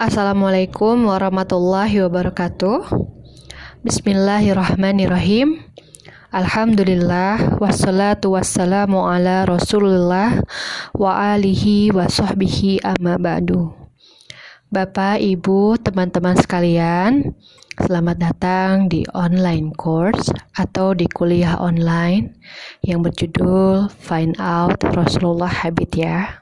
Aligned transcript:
Assalamualaikum 0.00 1.12
warahmatullahi 1.12 2.00
wabarakatuh. 2.00 2.88
Bismillahirrahmanirrahim. 3.84 5.60
Alhamdulillah 6.32 7.60
wassalatu 7.60 8.32
wassalamu 8.32 9.04
ala 9.04 9.44
Rasulullah 9.44 10.40
wa 10.96 11.36
alihi 11.36 11.92
wa 11.92 12.08
sahbihi 12.08 12.80
amma 12.80 13.20
ba'du. 13.20 13.76
Bapak, 14.72 15.20
Ibu, 15.20 15.76
teman-teman 15.84 16.32
sekalian, 16.40 17.36
selamat 17.76 18.16
datang 18.24 18.88
di 18.88 19.04
online 19.12 19.76
course 19.76 20.32
atau 20.56 20.96
di 20.96 21.04
kuliah 21.12 21.60
online 21.60 22.40
yang 22.80 23.04
berjudul 23.04 23.92
Find 24.00 24.40
Out 24.40 24.80
Rasulullah 24.96 25.52
Habit 25.52 25.92
ya. 25.92 26.39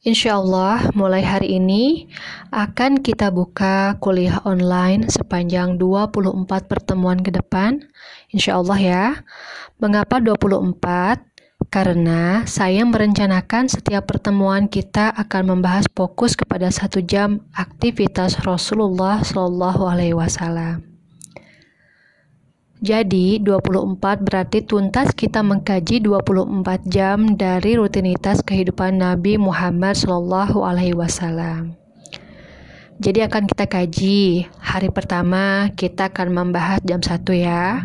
Insya 0.00 0.40
Allah, 0.40 0.88
mulai 0.96 1.20
hari 1.20 1.60
ini 1.60 2.08
akan 2.48 3.04
kita 3.04 3.28
buka 3.28 4.00
kuliah 4.00 4.40
online 4.48 5.12
sepanjang 5.12 5.76
24 5.76 6.40
pertemuan 6.64 7.20
ke 7.20 7.28
depan. 7.28 7.84
Insya 8.32 8.56
Allah 8.56 8.80
ya. 8.80 9.04
Mengapa 9.76 10.16
24? 10.16 11.20
Karena 11.68 12.48
saya 12.48 12.80
merencanakan 12.88 13.68
setiap 13.68 14.08
pertemuan 14.08 14.72
kita 14.72 15.12
akan 15.12 15.52
membahas 15.52 15.84
fokus 15.92 16.32
kepada 16.32 16.72
satu 16.72 17.04
jam 17.04 17.44
aktivitas 17.52 18.40
Rasulullah 18.40 19.20
Shallallahu 19.20 19.84
Alaihi 19.84 20.16
Wasallam. 20.16 20.89
Jadi 22.80 23.36
24 23.44 24.24
berarti 24.24 24.64
tuntas 24.64 25.12
kita 25.12 25.44
mengkaji 25.44 26.00
24 26.00 26.80
jam 26.88 27.36
dari 27.36 27.76
rutinitas 27.76 28.40
kehidupan 28.40 28.96
Nabi 29.04 29.36
Muhammad 29.36 30.00
Shallallahu 30.00 30.64
Alaihi 30.64 30.96
Wasallam. 30.96 31.76
Jadi 32.96 33.20
akan 33.20 33.44
kita 33.52 33.68
kaji 33.68 34.48
hari 34.56 34.88
pertama 34.88 35.68
kita 35.76 36.08
akan 36.08 36.32
membahas 36.32 36.80
jam 36.80 37.04
1 37.04 37.20
ya. 37.36 37.84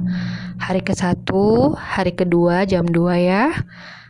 Hari 0.64 0.80
ke 0.80 0.96
1, 0.96 1.28
hari 1.76 2.16
kedua 2.16 2.64
jam 2.64 2.88
2 2.88 3.20
ya. 3.20 3.52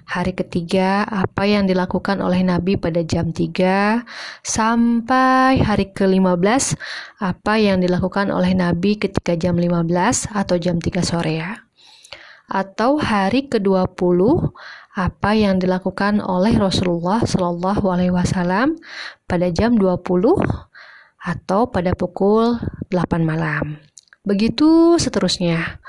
Hari 0.06 0.38
ketiga, 0.38 1.02
apa 1.10 1.50
yang 1.50 1.66
dilakukan 1.66 2.22
oleh 2.22 2.46
Nabi 2.46 2.78
pada 2.78 3.02
jam 3.02 3.34
3 3.34 4.06
sampai 4.46 5.58
hari 5.66 5.90
ke-15, 5.90 6.78
apa 7.18 7.54
yang 7.58 7.82
dilakukan 7.82 8.30
oleh 8.30 8.54
Nabi 8.54 9.02
ketika 9.02 9.34
jam 9.34 9.58
15 9.58 10.30
atau 10.30 10.56
jam 10.62 10.78
3 10.78 11.02
sore 11.02 11.42
ya. 11.42 11.66
Atau 12.46 13.02
hari 13.02 13.50
ke-20, 13.50 14.54
apa 14.94 15.32
yang 15.34 15.58
dilakukan 15.58 16.22
oleh 16.22 16.54
Rasulullah 16.54 17.26
Shallallahu 17.26 17.90
alaihi 17.90 18.14
wasallam 18.14 18.78
pada 19.26 19.50
jam 19.50 19.74
20 19.74 20.06
atau 21.26 21.62
pada 21.66 21.98
pukul 21.98 22.62
8 22.94 23.26
malam. 23.26 23.82
Begitu 24.22 25.02
seterusnya. 25.02 25.82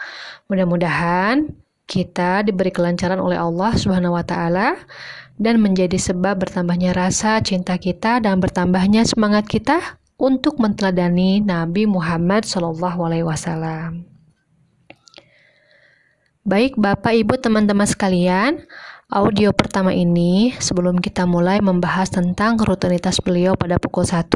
Mudah-mudahan 0.48 1.65
kita 1.86 2.42
diberi 2.42 2.74
kelancaran 2.74 3.22
oleh 3.22 3.38
Allah 3.38 3.72
Subhanahu 3.78 4.18
wa 4.18 4.26
taala 4.26 4.74
dan 5.38 5.62
menjadi 5.62 5.96
sebab 5.96 6.42
bertambahnya 6.42 6.92
rasa 6.92 7.38
cinta 7.40 7.78
kita 7.78 8.18
dan 8.18 8.42
bertambahnya 8.42 9.06
semangat 9.06 9.46
kita 9.46 9.78
untuk 10.18 10.58
menteladani 10.58 11.44
Nabi 11.44 11.84
Muhammad 11.86 12.48
Shallallahu 12.48 12.98
alaihi 13.06 13.26
wasallam. 13.26 14.08
Baik 16.46 16.78
Bapak 16.78 17.10
Ibu 17.10 17.42
teman-teman 17.42 17.90
sekalian, 17.90 18.62
audio 19.06 19.54
pertama 19.54 19.94
ini 19.94 20.50
sebelum 20.58 20.98
kita 20.98 21.30
mulai 21.30 21.62
membahas 21.62 22.10
tentang 22.10 22.58
rutinitas 22.58 23.22
beliau 23.22 23.54
pada 23.54 23.78
pukul 23.78 24.02
1 24.02 24.26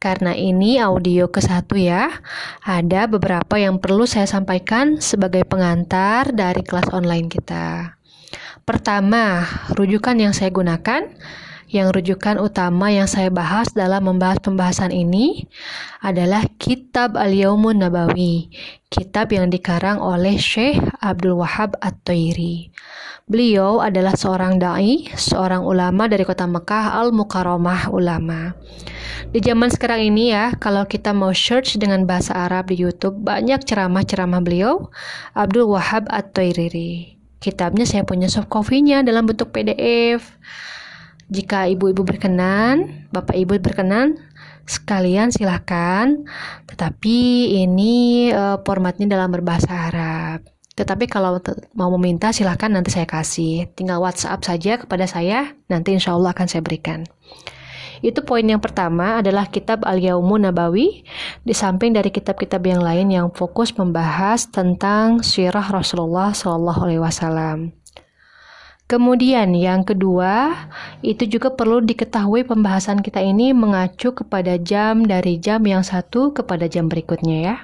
karena 0.00 0.36
ini 0.36 0.76
audio 0.80 1.32
ke 1.32 1.40
satu 1.40 1.80
ya, 1.80 2.12
ada 2.60 3.08
beberapa 3.08 3.56
yang 3.56 3.80
perlu 3.80 4.04
saya 4.04 4.28
sampaikan 4.28 5.00
sebagai 5.00 5.48
pengantar 5.48 6.28
dari 6.36 6.60
kelas 6.60 6.92
online 6.92 7.32
kita. 7.32 7.96
Pertama, 8.68 9.48
rujukan 9.72 10.16
yang 10.20 10.36
saya 10.36 10.52
gunakan, 10.52 11.08
yang 11.74 11.90
rujukan 11.90 12.38
utama 12.38 12.94
yang 12.94 13.10
saya 13.10 13.34
bahas 13.34 13.74
dalam 13.74 14.06
membahas 14.06 14.38
pembahasan 14.38 14.94
ini 14.94 15.50
adalah 15.98 16.46
Kitab 16.62 17.18
Al-Yaumun 17.18 17.82
Nabawi, 17.82 18.46
kitab 18.86 19.34
yang 19.34 19.50
dikarang 19.50 19.98
oleh 19.98 20.38
Syekh 20.38 20.78
Abdul 21.02 21.34
Wahab 21.42 21.74
At-Toiri. 21.82 22.70
Beliau 23.26 23.82
adalah 23.82 24.14
seorang 24.14 24.62
dai, 24.62 25.10
seorang 25.18 25.66
ulama 25.66 26.06
dari 26.06 26.22
kota 26.22 26.46
Mekah 26.46 26.94
Al-Mukarramah 27.02 27.90
Ulama. 27.90 28.54
Di 29.34 29.42
zaman 29.42 29.66
sekarang 29.66 30.14
ini 30.14 30.30
ya, 30.30 30.54
kalau 30.54 30.86
kita 30.86 31.10
mau 31.10 31.34
search 31.34 31.74
dengan 31.82 32.06
bahasa 32.06 32.38
Arab 32.38 32.70
di 32.70 32.78
YouTube, 32.78 33.18
banyak 33.18 33.66
ceramah-ceramah 33.66 34.38
beliau, 34.46 34.94
Abdul 35.34 35.74
Wahab 35.74 36.06
At-Toiriri. 36.06 37.18
Kitabnya 37.42 37.82
saya 37.82 38.06
punya 38.06 38.30
soft 38.30 38.46
copy-nya 38.46 39.02
dalam 39.02 39.26
bentuk 39.26 39.50
PDF. 39.50 40.38
Jika 41.32 41.68
ibu-ibu 41.72 42.04
berkenan, 42.04 43.08
bapak 43.12 43.36
ibu 43.36 43.56
berkenan, 43.56 44.20
sekalian 44.68 45.32
silahkan. 45.32 46.24
Tetapi 46.68 47.18
ini 47.64 48.28
uh, 48.32 48.60
formatnya 48.64 49.08
dalam 49.08 49.32
berbahasa 49.32 49.92
Arab. 49.92 50.44
Tetapi 50.74 51.06
kalau 51.06 51.38
mau 51.78 51.86
meminta 51.94 52.34
silahkan 52.34 52.66
nanti 52.66 52.90
saya 52.90 53.06
kasih. 53.06 53.70
Tinggal 53.78 54.02
WhatsApp 54.02 54.42
saja 54.42 54.72
kepada 54.74 55.06
saya, 55.06 55.54
nanti 55.70 55.94
insya 55.94 56.18
Allah 56.18 56.34
akan 56.34 56.50
saya 56.50 56.66
berikan. 56.66 57.06
Itu 58.04 58.20
poin 58.26 58.44
yang 58.44 58.60
pertama 58.60 59.22
adalah 59.22 59.48
kitab 59.48 59.86
Al-Yaumun 59.86 60.44
Nabawi 60.44 61.08
di 61.40 61.54
samping 61.56 61.96
dari 61.96 62.12
kitab-kitab 62.12 62.60
yang 62.66 62.84
lain 62.84 63.08
yang 63.08 63.32
fokus 63.32 63.72
membahas 63.72 64.50
tentang 64.50 65.24
sirah 65.24 65.64
Rasulullah 65.64 66.34
Shallallahu 66.36 66.80
alaihi 66.84 67.00
wasallam. 67.00 67.72
Kemudian 68.84 69.56
yang 69.56 69.80
kedua, 69.80 70.52
itu 71.00 71.24
juga 71.24 71.48
perlu 71.48 71.80
diketahui 71.80 72.44
pembahasan 72.44 73.00
kita 73.00 73.16
ini 73.16 73.56
mengacu 73.56 74.12
kepada 74.12 74.60
jam 74.60 75.08
dari 75.08 75.40
jam 75.40 75.64
yang 75.64 75.80
satu 75.80 76.36
kepada 76.36 76.68
jam 76.68 76.92
berikutnya 76.92 77.36
ya. 77.40 77.56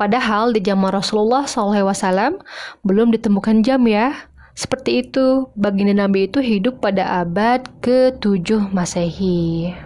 Padahal 0.00 0.56
di 0.56 0.64
zaman 0.64 0.88
Rasulullah 0.88 1.44
SAW 1.44 2.40
belum 2.80 3.12
ditemukan 3.12 3.60
jam 3.60 3.84
ya. 3.84 4.16
Seperti 4.56 5.04
itu, 5.04 5.52
baginda 5.52 5.92
Nabi 5.92 6.32
itu 6.32 6.40
hidup 6.40 6.80
pada 6.80 7.20
abad 7.20 7.60
ke-7 7.84 8.72
Masehi. 8.72 9.76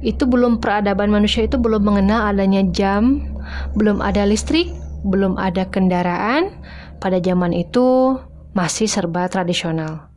Itu 0.00 0.24
belum 0.24 0.64
peradaban 0.64 1.12
manusia 1.12 1.44
itu 1.44 1.60
belum 1.60 1.84
mengenal 1.84 2.32
adanya 2.32 2.64
jam, 2.72 3.20
belum 3.76 4.00
ada 4.00 4.24
listrik, 4.24 4.72
belum 5.04 5.36
ada 5.36 5.68
kendaraan. 5.68 6.50
Pada 6.98 7.20
zaman 7.20 7.52
itu 7.52 8.16
masih 8.56 8.88
serba 8.88 9.28
tradisional. 9.28 10.14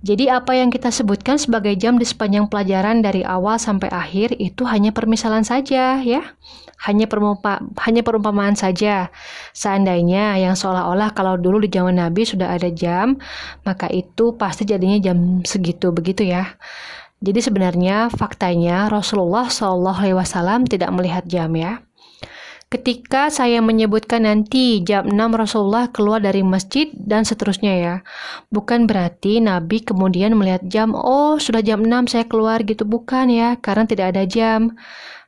Jadi 0.00 0.32
apa 0.32 0.56
yang 0.56 0.72
kita 0.72 0.88
sebutkan 0.88 1.36
sebagai 1.36 1.76
jam 1.76 2.00
di 2.00 2.08
sepanjang 2.08 2.48
pelajaran 2.48 3.04
dari 3.04 3.20
awal 3.20 3.60
sampai 3.60 3.92
akhir 3.92 4.32
itu 4.40 4.64
hanya 4.64 4.96
permisalan 4.96 5.44
saja 5.44 6.00
ya. 6.00 6.24
Hanya 6.80 7.04
perumpa, 7.04 7.60
hanya 7.84 8.00
perumpamaan 8.00 8.56
saja. 8.56 9.12
Seandainya 9.52 10.40
yang 10.40 10.56
seolah-olah 10.56 11.12
kalau 11.12 11.36
dulu 11.36 11.60
di 11.60 11.68
zaman 11.68 12.00
Nabi 12.00 12.24
sudah 12.24 12.56
ada 12.56 12.72
jam, 12.72 13.20
maka 13.68 13.92
itu 13.92 14.32
pasti 14.40 14.64
jadinya 14.64 14.96
jam 14.96 15.44
segitu 15.44 15.92
begitu 15.92 16.24
ya. 16.24 16.56
Jadi 17.20 17.44
sebenarnya 17.44 18.08
faktanya 18.08 18.88
Rasulullah 18.88 19.52
Wasallam 19.52 20.64
tidak 20.64 20.88
melihat 20.96 21.28
jam 21.28 21.52
ya. 21.52 21.84
Ketika 22.70 23.34
saya 23.34 23.58
menyebutkan 23.58 24.30
nanti 24.30 24.78
jam 24.86 25.10
6 25.10 25.18
Rasulullah 25.34 25.90
keluar 25.90 26.22
dari 26.22 26.46
masjid 26.46 26.86
dan 26.94 27.26
seterusnya 27.26 27.74
ya. 27.74 27.94
Bukan 28.46 28.86
berarti 28.86 29.42
Nabi 29.42 29.82
kemudian 29.82 30.38
melihat 30.38 30.62
jam, 30.70 30.94
oh 30.94 31.34
sudah 31.42 31.66
jam 31.66 31.82
6 31.82 32.06
saya 32.06 32.30
keluar 32.30 32.62
gitu. 32.62 32.86
Bukan 32.86 33.26
ya, 33.26 33.58
karena 33.58 33.90
tidak 33.90 34.14
ada 34.14 34.22
jam. 34.22 34.78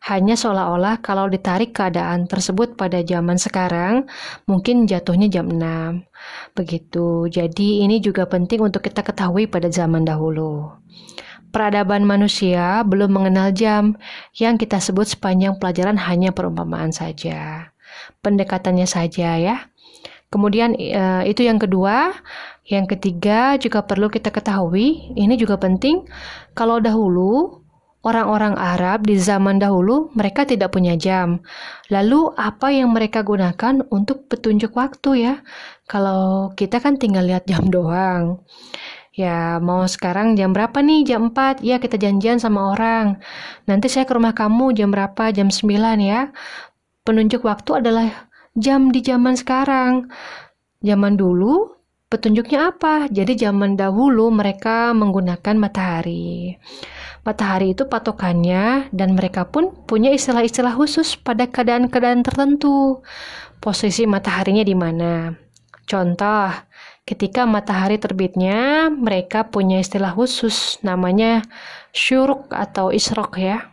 Hanya 0.07 0.39
seolah-olah 0.39 1.03
kalau 1.03 1.27
ditarik 1.27 1.75
keadaan 1.75 2.31
tersebut 2.31 2.79
pada 2.79 3.03
zaman 3.03 3.35
sekarang, 3.43 4.07
mungkin 4.47 4.87
jatuhnya 4.87 5.27
jam 5.27 5.51
6. 5.51 6.07
Begitu. 6.55 7.27
Jadi 7.27 7.83
ini 7.83 7.99
juga 7.99 8.31
penting 8.31 8.63
untuk 8.71 8.87
kita 8.87 9.03
ketahui 9.03 9.51
pada 9.51 9.67
zaman 9.67 10.07
dahulu 10.07 10.79
peradaban 11.53 12.03
manusia 12.03 12.81
belum 12.83 13.13
mengenal 13.13 13.53
jam 13.53 13.95
yang 14.35 14.57
kita 14.57 14.81
sebut 14.81 15.05
sepanjang 15.05 15.61
pelajaran 15.61 16.01
hanya 16.01 16.33
perumpamaan 16.33 16.91
saja. 16.91 17.71
Pendekatannya 18.25 18.89
saja 18.89 19.37
ya. 19.37 19.57
Kemudian 20.33 20.73
eh, 20.81 21.29
itu 21.29 21.45
yang 21.45 21.61
kedua, 21.61 22.17
yang 22.65 22.89
ketiga 22.89 23.61
juga 23.61 23.85
perlu 23.85 24.09
kita 24.09 24.33
ketahui, 24.33 25.13
ini 25.13 25.37
juga 25.37 25.61
penting 25.61 26.09
kalau 26.57 26.81
dahulu 26.81 27.63
orang-orang 28.03 28.59
Arab 28.59 29.07
di 29.07 29.15
zaman 29.19 29.63
dahulu 29.63 30.11
mereka 30.15 30.43
tidak 30.49 30.75
punya 30.75 30.99
jam. 30.99 31.41
Lalu 31.89 32.35
apa 32.35 32.75
yang 32.75 32.91
mereka 32.91 33.23
gunakan 33.23 33.87
untuk 33.93 34.27
petunjuk 34.27 34.75
waktu 34.75 35.11
ya? 35.31 35.35
Kalau 35.87 36.51
kita 36.59 36.83
kan 36.83 36.99
tinggal 36.99 37.27
lihat 37.27 37.47
jam 37.47 37.71
doang. 37.75 38.43
Ya, 39.13 39.61
mau 39.61 39.85
sekarang 39.85 40.41
jam 40.41 40.57
berapa 40.57 40.81
nih? 40.81 41.05
Jam 41.05 41.37
4. 41.37 41.61
Ya, 41.61 41.77
kita 41.77 42.01
janjian 42.01 42.41
sama 42.41 42.73
orang. 42.73 43.21
Nanti 43.69 43.93
saya 43.93 44.09
ke 44.09 44.17
rumah 44.17 44.33
kamu 44.33 44.73
jam 44.73 44.89
berapa? 44.89 45.29
Jam 45.37 45.53
9 45.53 46.01
ya. 46.01 46.33
Penunjuk 47.05 47.45
waktu 47.45 47.85
adalah 47.85 48.09
jam 48.57 48.89
di 48.89 49.05
zaman 49.05 49.37
sekarang. 49.37 50.09
Zaman 50.81 51.21
dulu, 51.21 51.77
petunjuknya 52.09 52.73
apa? 52.73 53.13
Jadi 53.13 53.37
zaman 53.37 53.77
dahulu 53.77 54.33
mereka 54.33 54.97
menggunakan 54.97 55.61
matahari. 55.61 56.57
Matahari 57.21 57.77
itu 57.77 57.85
patokannya 57.85 58.89
dan 58.97 59.13
mereka 59.13 59.45
pun 59.45 59.77
punya 59.85 60.09
istilah-istilah 60.09 60.73
khusus 60.73 61.21
pada 61.21 61.45
keadaan-keadaan 61.53 62.25
tertentu. 62.25 63.05
Posisi 63.61 64.09
mataharinya 64.09 64.65
di 64.65 64.75
mana? 64.75 65.31
Contoh, 65.85 66.49
Ketika 67.03 67.43
matahari 67.51 67.99
terbitnya, 67.99 68.87
mereka 68.87 69.51
punya 69.51 69.83
istilah 69.83 70.15
khusus 70.15 70.79
namanya 70.87 71.43
syuruk 71.91 72.55
atau 72.55 72.95
isrok 72.95 73.43
ya. 73.43 73.73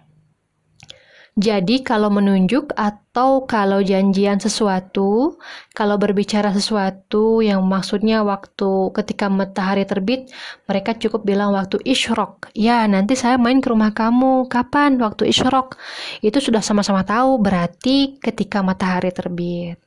Jadi 1.40 1.88
kalau 1.88 2.12
menunjuk 2.12 2.76
atau 2.76 3.48
kalau 3.48 3.80
janjian 3.80 4.44
sesuatu, 4.44 5.40
kalau 5.72 5.96
berbicara 5.96 6.52
sesuatu 6.52 7.40
yang 7.40 7.64
maksudnya 7.64 8.28
waktu 8.28 8.92
ketika 8.92 9.32
matahari 9.32 9.88
terbit, 9.88 10.28
mereka 10.68 11.00
cukup 11.00 11.24
bilang 11.24 11.56
waktu 11.56 11.80
isyrok. 11.88 12.52
Ya, 12.52 12.84
nanti 12.92 13.16
saya 13.16 13.40
main 13.40 13.64
ke 13.64 13.72
rumah 13.72 13.96
kamu. 13.96 14.52
Kapan? 14.52 15.00
Waktu 15.00 15.32
isyrok. 15.32 15.80
Itu 16.20 16.44
sudah 16.44 16.60
sama-sama 16.60 17.08
tahu, 17.08 17.40
berarti 17.40 18.20
ketika 18.20 18.60
matahari 18.60 19.16
terbit. 19.16 19.80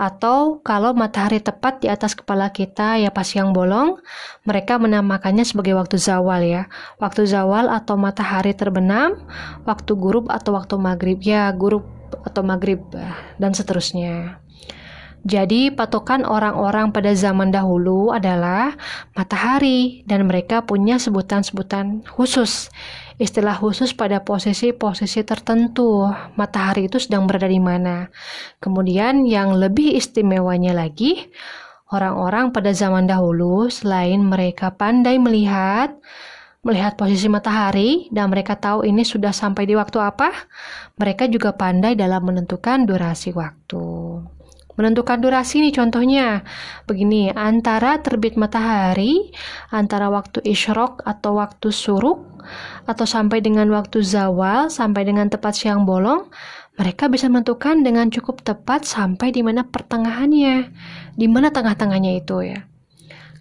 Atau 0.00 0.64
kalau 0.64 0.96
matahari 0.96 1.44
tepat 1.44 1.84
di 1.84 1.92
atas 1.92 2.16
kepala 2.16 2.48
kita 2.48 2.96
ya 2.96 3.12
pas 3.12 3.28
siang 3.28 3.52
bolong, 3.52 4.00
mereka 4.48 4.80
menamakannya 4.80 5.44
sebagai 5.44 5.76
waktu 5.76 6.00
zawal 6.00 6.40
ya. 6.40 6.72
Waktu 6.96 7.28
zawal 7.28 7.68
atau 7.68 8.00
matahari 8.00 8.56
terbenam, 8.56 9.20
waktu 9.68 9.92
gurub 10.00 10.32
atau 10.32 10.56
waktu 10.56 10.80
maghrib 10.80 11.20
ya, 11.20 11.52
gurub 11.52 11.84
atau 12.24 12.40
maghrib 12.40 12.80
dan 13.36 13.52
seterusnya. 13.52 14.40
Jadi, 15.20 15.68
patokan 15.68 16.24
orang-orang 16.24 16.96
pada 16.96 17.12
zaman 17.12 17.52
dahulu 17.52 18.08
adalah 18.08 18.72
matahari, 19.12 20.00
dan 20.08 20.24
mereka 20.24 20.64
punya 20.64 20.96
sebutan-sebutan 20.96 22.08
khusus 22.08 22.72
istilah 23.20 23.60
khusus 23.60 23.92
pada 23.92 24.24
posisi-posisi 24.24 25.20
tertentu. 25.28 26.08
Matahari 26.40 26.88
itu 26.88 26.96
sedang 26.96 27.28
berada 27.28 27.44
di 27.44 27.60
mana. 27.60 28.08
Kemudian 28.64 29.28
yang 29.28 29.60
lebih 29.60 29.92
istimewanya 29.92 30.72
lagi, 30.72 31.28
orang-orang 31.92 32.48
pada 32.56 32.72
zaman 32.72 33.04
dahulu 33.04 33.68
selain 33.68 34.24
mereka 34.24 34.72
pandai 34.72 35.20
melihat 35.20 35.92
melihat 36.60 36.92
posisi 36.96 37.24
matahari 37.24 38.12
dan 38.12 38.28
mereka 38.28 38.52
tahu 38.52 38.84
ini 38.84 39.00
sudah 39.00 39.32
sampai 39.32 39.64
di 39.64 39.72
waktu 39.72 39.96
apa, 39.96 40.28
mereka 41.00 41.24
juga 41.24 41.56
pandai 41.56 41.96
dalam 41.96 42.20
menentukan 42.20 42.84
durasi 42.84 43.32
waktu. 43.32 43.84
Menentukan 44.80 45.20
durasi 45.20 45.60
nih 45.60 45.76
contohnya 45.76 46.40
begini, 46.88 47.28
antara 47.36 48.00
terbit 48.00 48.40
matahari, 48.40 49.28
antara 49.68 50.08
waktu 50.08 50.40
isyrok 50.40 51.04
atau 51.04 51.36
waktu 51.36 51.68
suruk, 51.68 52.24
atau 52.88 53.04
sampai 53.04 53.44
dengan 53.44 53.68
waktu 53.76 54.00
zawal, 54.00 54.72
sampai 54.72 55.04
dengan 55.04 55.28
tepat 55.28 55.52
siang 55.52 55.84
bolong, 55.84 56.32
mereka 56.80 57.12
bisa 57.12 57.28
menentukan 57.28 57.84
dengan 57.84 58.08
cukup 58.08 58.40
tepat 58.40 58.88
sampai 58.88 59.28
di 59.36 59.44
mana 59.44 59.68
pertengahannya, 59.68 60.72
di 61.12 61.26
mana 61.28 61.52
tengah-tengahnya 61.52 62.16
itu 62.16 62.40
ya. 62.40 62.64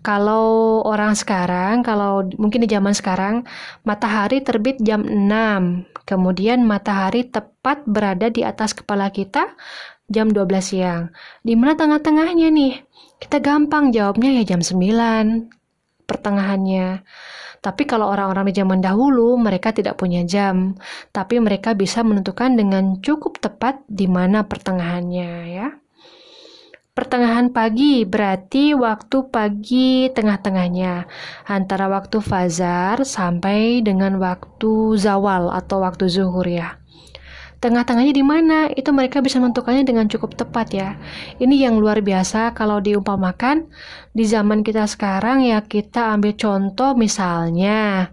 Kalau 0.03 0.83
orang 0.83 1.15
sekarang, 1.15 1.88
kalau 1.88 2.27
mungkin 2.35 2.63
di 2.63 2.71
zaman 2.71 2.92
sekarang, 2.92 3.47
matahari 3.88 4.44
terbit 4.44 4.75
jam 4.83 5.07
6, 5.07 5.24
kemudian 6.03 6.68
matahari 6.68 7.27
tepat 7.27 7.88
berada 7.88 8.27
di 8.27 8.44
atas 8.44 8.75
kepala 8.75 9.07
kita 9.07 9.56
jam 10.09 10.33
12 10.33 10.45
siang. 10.59 11.13
Di 11.45 11.53
mana 11.53 11.77
tengah-tengahnya 11.77 12.50
nih? 12.50 12.73
Kita 13.21 13.38
gampang 13.39 13.94
jawabnya 13.94 14.41
ya 14.41 14.44
jam 14.56 14.61
9 14.65 15.59
pertengahannya. 16.09 17.06
Tapi 17.59 17.83
kalau 17.83 18.07
orang-orang 18.07 18.50
di 18.50 18.56
zaman 18.56 18.79
dahulu, 18.79 19.35
mereka 19.35 19.75
tidak 19.75 20.00
punya 20.00 20.23
jam, 20.23 20.79
tapi 21.11 21.44
mereka 21.44 21.75
bisa 21.75 22.01
menentukan 22.07 22.56
dengan 22.56 23.03
cukup 23.03 23.38
tepat 23.38 23.83
di 23.85 24.07
mana 24.07 24.47
pertengahannya 24.47 25.31
ya. 25.59 25.67
Pertengahan 26.95 27.51
pagi 27.51 28.03
berarti 28.03 28.75
waktu 28.75 29.31
pagi 29.31 30.11
tengah-tengahnya 30.11 31.07
antara 31.47 31.88
waktu 31.88 32.19
fazar 32.19 33.07
sampai 33.07 33.79
dengan 33.79 34.19
waktu 34.19 35.00
zawal 35.00 35.51
atau 35.51 35.79
waktu 35.83 36.11
zuhur 36.11 36.44
ya. 36.44 36.79
Tengah-tengahnya 37.59 38.15
di 38.15 38.23
mana? 38.23 38.71
Itu 38.71 38.95
mereka 38.95 39.19
bisa 39.19 39.39
menentukannya 39.44 39.83
dengan 39.83 40.07
cukup 40.07 40.39
tepat 40.39 40.71
ya. 40.71 40.89
Ini 41.44 41.67
yang 41.67 41.75
luar 41.75 42.00
biasa 42.00 42.56
kalau 42.56 42.79
diumpamakan 42.79 43.67
di 44.15 44.23
zaman 44.23 44.63
kita 44.63 44.88
sekarang 44.88 45.44
ya 45.44 45.59
kita 45.67 46.15
ambil 46.15 46.39
contoh 46.39 46.95
misalnya 46.95 48.11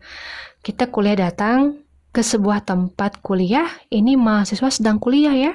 kita 0.67 0.91
kuliah 0.91 1.15
datang 1.15 1.87
ke 2.11 2.25
sebuah 2.27 2.65
tempat 2.65 3.21
kuliah, 3.21 3.69
ini 3.87 4.17
mahasiswa 4.17 4.73
sedang 4.73 4.97
kuliah 4.97 5.37
ya. 5.37 5.53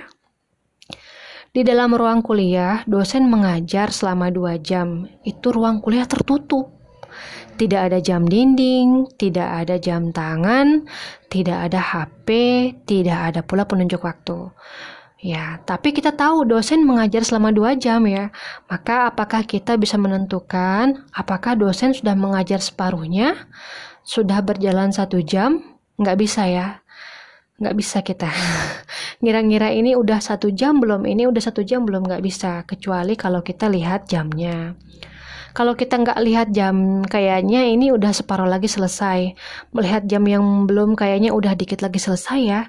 Di 1.51 1.67
dalam 1.67 1.91
ruang 1.91 2.23
kuliah, 2.23 2.85
dosen 2.87 3.27
mengajar 3.27 3.91
selama 3.91 4.31
dua 4.31 4.55
jam. 4.55 5.03
Itu 5.27 5.51
ruang 5.51 5.83
kuliah 5.83 6.07
tertutup. 6.07 6.71
Tidak 7.61 7.77
ada 7.77 8.01
jam 8.01 8.25
dinding, 8.25 9.05
tidak 9.21 9.45
ada 9.45 9.77
jam 9.77 10.09
tangan, 10.09 10.89
tidak 11.29 11.69
ada 11.69 11.77
HP, 11.77 12.27
tidak 12.89 13.19
ada 13.29 13.45
pula 13.45 13.69
penunjuk 13.69 14.01
waktu. 14.01 14.49
Ya, 15.21 15.61
tapi 15.61 15.93
kita 15.93 16.17
tahu 16.17 16.49
dosen 16.49 16.81
mengajar 16.81 17.21
selama 17.21 17.53
dua 17.53 17.77
jam 17.77 18.01
ya. 18.09 18.33
Maka 18.65 19.13
apakah 19.13 19.45
kita 19.45 19.77
bisa 19.77 19.93
menentukan 20.01 21.05
apakah 21.13 21.53
dosen 21.53 21.93
sudah 21.93 22.17
mengajar 22.17 22.57
separuhnya, 22.57 23.37
sudah 24.01 24.41
berjalan 24.41 24.89
satu 24.89 25.21
jam? 25.21 25.61
Nggak 26.01 26.17
bisa 26.17 26.49
ya. 26.49 26.81
Nggak 27.61 27.75
bisa 27.77 28.01
kita. 28.01 28.33
Ngira-ngira 29.21 29.69
ini 29.69 29.93
udah 29.93 30.17
satu 30.17 30.49
jam 30.49 30.81
belum? 30.81 31.05
Ini 31.05 31.29
udah 31.29 31.41
satu 31.45 31.61
jam 31.61 31.85
belum? 31.85 32.09
Nggak 32.09 32.25
bisa. 32.25 32.65
Kecuali 32.65 33.13
kalau 33.13 33.45
kita 33.45 33.69
lihat 33.69 34.09
jamnya. 34.09 34.73
Kalau 35.51 35.75
kita 35.75 35.99
nggak 35.99 36.19
lihat 36.23 36.47
jam, 36.55 37.03
kayaknya 37.03 37.67
ini 37.67 37.91
udah 37.91 38.11
separuh 38.15 38.47
lagi 38.47 38.71
selesai. 38.71 39.35
Melihat 39.75 40.07
jam 40.07 40.23
yang 40.27 40.65
belum, 40.67 40.95
kayaknya 40.95 41.35
udah 41.35 41.53
dikit 41.55 41.83
lagi 41.83 41.99
selesai 41.99 42.39
ya. 42.39 42.61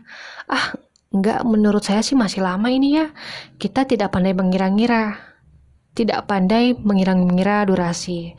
Ah, 0.51 0.75
nggak 1.13 1.47
menurut 1.47 1.85
saya 1.85 2.03
sih 2.03 2.19
masih 2.19 2.43
lama 2.43 2.67
ini 2.73 2.99
ya. 2.99 3.07
Kita 3.61 3.87
tidak 3.87 4.15
pandai 4.15 4.35
mengira-ngira 4.35 5.33
tidak 5.93 6.25
pandai 6.25 6.73
mengira-ngira 6.73 7.69
durasi. 7.69 8.33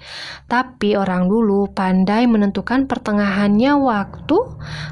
Tapi 0.49 0.97
orang 0.97 1.29
dulu 1.29 1.69
pandai 1.69 2.25
menentukan 2.25 2.89
pertengahannya 2.89 3.77
waktu 3.77 4.37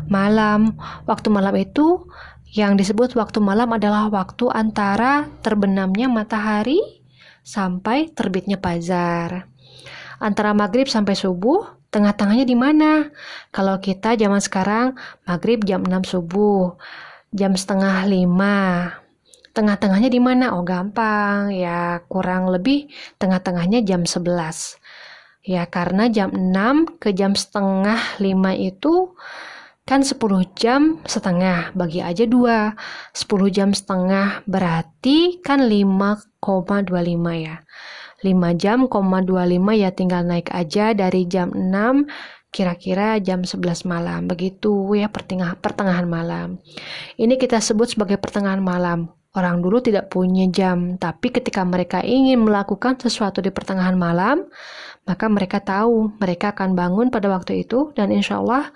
malam. 0.06 0.78
Waktu 1.10 1.28
malam 1.34 1.58
itu 1.58 2.06
yang 2.54 2.78
disebut 2.78 3.18
waktu 3.18 3.42
malam 3.42 3.74
adalah 3.74 4.14
waktu 4.14 4.46
antara 4.54 5.26
terbenamnya 5.42 6.06
matahari 6.06 7.01
sampai 7.42 8.14
terbitnya 8.14 8.58
fajar. 8.58 9.50
Antara 10.22 10.54
maghrib 10.54 10.86
sampai 10.86 11.18
subuh, 11.18 11.66
tengah-tengahnya 11.90 12.46
di 12.46 12.54
mana? 12.54 13.10
Kalau 13.50 13.82
kita 13.82 14.14
zaman 14.14 14.38
sekarang, 14.38 14.94
maghrib 15.26 15.66
jam 15.66 15.82
6 15.82 16.06
subuh, 16.06 16.78
jam 17.34 17.58
setengah 17.58 18.06
5. 18.06 19.02
Tengah-tengahnya 19.52 20.08
di 20.08 20.22
mana? 20.24 20.56
Oh 20.56 20.64
gampang, 20.64 21.52
ya 21.52 22.00
kurang 22.08 22.48
lebih 22.54 22.88
tengah-tengahnya 23.20 23.84
jam 23.84 24.08
11. 24.08 24.80
Ya 25.42 25.66
karena 25.66 26.06
jam 26.08 26.32
6 26.32 27.02
ke 27.02 27.12
jam 27.18 27.34
setengah 27.34 28.00
5 28.22 28.54
itu 28.56 29.18
kan 29.86 30.06
10 30.06 30.18
jam 30.56 31.02
setengah 31.04 31.76
bagi 31.76 32.00
aja 32.00 32.24
dua. 32.26 32.74
10 33.14 33.50
jam 33.52 33.70
setengah 33.76 34.46
berarti 34.48 35.42
kan 35.42 35.66
5,25 35.68 36.42
ya. 37.36 37.62
5 38.22 38.54
jam, 38.62 38.86
25 38.86 39.74
ya 39.74 39.90
tinggal 39.90 40.22
naik 40.22 40.54
aja 40.54 40.94
dari 40.94 41.26
jam 41.26 41.50
6 41.52 42.06
kira-kira 42.54 43.18
jam 43.18 43.42
11 43.42 43.88
malam. 43.90 44.30
Begitu 44.30 44.94
ya 44.94 45.10
pertengahan, 45.10 45.58
pertengahan 45.58 46.06
malam. 46.06 46.62
Ini 47.18 47.40
kita 47.42 47.58
sebut 47.58 47.98
sebagai 47.98 48.22
pertengahan 48.22 48.62
malam 48.62 49.10
orang 49.32 49.64
dulu 49.64 49.80
tidak 49.80 50.12
punya 50.12 50.48
jam 50.52 51.00
tapi 51.00 51.32
ketika 51.32 51.64
mereka 51.64 52.04
ingin 52.04 52.44
melakukan 52.44 53.00
sesuatu 53.00 53.40
di 53.40 53.48
pertengahan 53.50 53.96
malam 53.96 54.48
maka 55.02 55.26
mereka 55.26 55.58
tahu 55.58 56.14
mereka 56.22 56.54
akan 56.54 56.78
bangun 56.78 57.08
pada 57.10 57.26
waktu 57.32 57.66
itu 57.66 57.90
dan 57.98 58.14
insya 58.14 58.38
Allah 58.38 58.70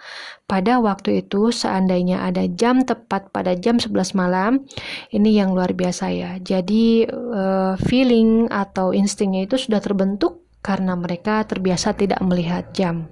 pada 0.49 0.81
waktu 0.81 1.21
itu 1.21 1.53
seandainya 1.53 2.25
ada 2.25 2.49
jam 2.49 2.81
tepat 2.81 3.29
pada 3.29 3.53
jam 3.53 3.77
11 3.77 4.17
malam 4.17 4.65
ini 5.13 5.37
yang 5.37 5.53
luar 5.53 5.77
biasa 5.77 6.09
ya. 6.09 6.31
Jadi 6.41 7.05
uh, 7.09 7.77
feeling 7.77 8.49
atau 8.49 8.89
instingnya 8.89 9.45
itu 9.45 9.57
sudah 9.57 9.77
terbentuk 9.77 10.41
karena 10.65 10.97
mereka 10.97 11.45
terbiasa 11.45 11.93
tidak 11.93 12.17
melihat 12.25 12.73
jam 12.73 13.05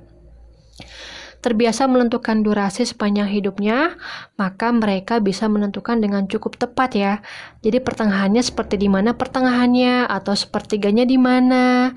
terbiasa 1.44 1.92
menentukan 1.92 2.40
durasi 2.40 2.88
sepanjang 2.88 3.28
hidupnya, 3.28 4.00
maka 4.40 4.72
mereka 4.72 5.20
bisa 5.20 5.52
menentukan 5.52 6.00
dengan 6.00 6.24
cukup 6.32 6.56
tepat 6.56 6.96
ya. 6.96 7.14
Jadi 7.60 7.84
pertengahannya 7.84 8.40
seperti 8.40 8.80
di 8.80 8.88
mana 8.88 9.12
pertengahannya 9.12 10.08
atau 10.08 10.32
sepertiganya 10.32 11.04
di 11.04 11.20
mana, 11.20 11.92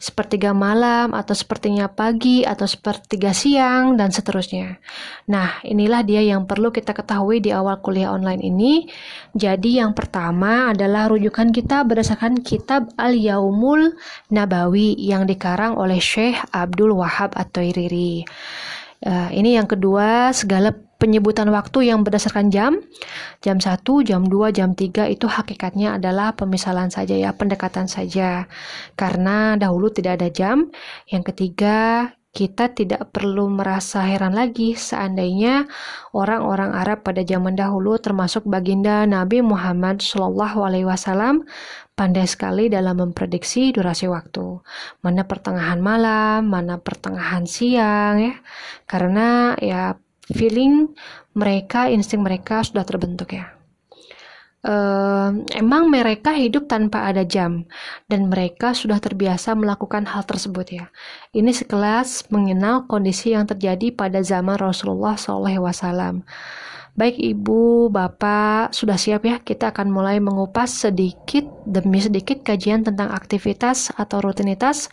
sepertiga 0.00 0.56
malam 0.56 1.12
atau 1.12 1.36
sepertinya 1.36 1.84
pagi 1.92 2.40
atau 2.40 2.64
sepertiga 2.64 3.36
siang 3.36 4.00
dan 4.00 4.08
seterusnya. 4.08 4.80
Nah, 5.28 5.60
inilah 5.60 6.00
dia 6.00 6.24
yang 6.24 6.48
perlu 6.48 6.72
kita 6.72 6.96
ketahui 6.96 7.44
di 7.44 7.52
awal 7.52 7.84
kuliah 7.84 8.16
online 8.16 8.40
ini. 8.40 8.88
Jadi 9.36 9.76
yang 9.76 9.92
pertama 9.92 10.72
adalah 10.72 11.12
rujukan 11.12 11.52
kita 11.52 11.84
berdasarkan 11.84 12.40
kitab 12.40 12.88
Al-Yaumul 12.96 13.92
Nabawi 14.32 14.96
yang 14.96 15.28
dikarang 15.28 15.76
oleh 15.76 16.00
Syekh 16.00 16.40
Abdul 16.48 16.96
Wahab 16.96 17.36
At-Toiriri. 17.36 18.24
Uh, 19.00 19.32
ini 19.32 19.56
yang 19.56 19.64
kedua, 19.64 20.28
segala 20.36 20.76
penyebutan 21.00 21.48
waktu 21.48 21.88
yang 21.88 22.04
berdasarkan 22.04 22.52
jam, 22.52 22.84
jam 23.40 23.56
1, 23.56 23.80
jam 24.04 24.28
2, 24.28 24.52
jam 24.52 24.76
3 24.76 25.08
itu 25.08 25.24
hakikatnya 25.24 25.96
adalah 25.96 26.36
pemisalan 26.36 26.92
saja 26.92 27.16
ya, 27.16 27.32
pendekatan 27.32 27.88
saja. 27.88 28.44
Karena 29.00 29.56
dahulu 29.56 29.88
tidak 29.88 30.20
ada 30.20 30.28
jam. 30.28 30.68
Yang 31.08 31.32
ketiga, 31.32 32.12
kita 32.30 32.70
tidak 32.70 33.10
perlu 33.10 33.50
merasa 33.50 34.06
heran 34.06 34.38
lagi. 34.38 34.78
Seandainya 34.78 35.66
orang-orang 36.14 36.70
Arab 36.74 37.02
pada 37.02 37.26
zaman 37.26 37.58
dahulu 37.58 37.98
termasuk 37.98 38.46
baginda 38.46 39.02
Nabi 39.04 39.42
Muhammad 39.42 39.98
Shallallahu 39.98 40.62
Alaihi 40.62 40.86
Wasallam 40.86 41.42
pandai 41.98 42.24
sekali 42.30 42.70
dalam 42.70 43.02
memprediksi 43.02 43.74
durasi 43.74 44.06
waktu. 44.06 44.62
Mana 45.02 45.26
pertengahan 45.26 45.82
malam 45.82 46.46
mana 46.46 46.78
pertengahan 46.78 47.44
siang 47.44 48.22
ya. 48.22 48.34
Karena 48.86 49.58
ya 49.58 49.98
feeling 50.30 50.94
mereka 51.34 51.90
insting 51.90 52.22
mereka 52.22 52.62
sudah 52.62 52.86
terbentuk 52.86 53.34
ya 53.34 53.59
uh, 54.64 55.30
emang 55.56 55.88
mereka 55.88 56.36
hidup 56.36 56.68
tanpa 56.68 57.08
ada 57.08 57.24
jam 57.24 57.64
dan 58.10 58.28
mereka 58.28 58.76
sudah 58.76 59.00
terbiasa 59.00 59.56
melakukan 59.56 60.04
hal 60.08 60.24
tersebut 60.24 60.66
ya. 60.68 60.86
Ini 61.32 61.50
sekelas 61.52 62.28
mengenal 62.32 62.84
kondisi 62.90 63.32
yang 63.32 63.48
terjadi 63.48 63.92
pada 63.94 64.20
zaman 64.20 64.60
Rasulullah 64.60 65.16
SAW. 65.16 66.24
Baik 66.98 67.16
ibu, 67.22 67.86
bapak, 67.88 68.74
sudah 68.74 68.98
siap 68.98 69.22
ya? 69.24 69.38
Kita 69.38 69.70
akan 69.70 69.88
mulai 69.94 70.18
mengupas 70.18 70.84
sedikit 70.84 71.46
demi 71.62 72.02
sedikit 72.02 72.42
kajian 72.42 72.82
tentang 72.82 73.14
aktivitas 73.14 73.94
atau 73.94 74.18
rutinitas 74.20 74.90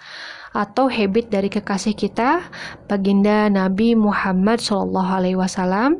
atau 0.55 0.88
habit 0.88 1.27
dari 1.27 1.51
kekasih 1.51 1.97
kita, 1.97 2.47
baginda 2.88 3.51
Nabi 3.51 3.97
Muhammad 3.97 4.63
SAW 4.63 6.00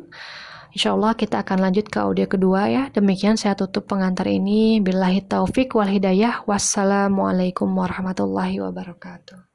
Insya 0.76 0.92
Allah 0.92 1.16
kita 1.16 1.40
akan 1.40 1.58
lanjut 1.64 1.88
ke 1.88 1.98
audio 1.98 2.28
kedua 2.28 2.68
ya. 2.68 2.82
Demikian 2.92 3.40
saya 3.40 3.56
tutup 3.56 3.88
pengantar 3.88 4.28
ini. 4.28 4.84
Billahi 4.84 5.24
taufik 5.24 5.72
wal 5.72 5.88
hidayah. 5.88 6.44
Wassalamualaikum 6.44 7.72
warahmatullahi 7.72 8.60
wabarakatuh. 8.60 9.47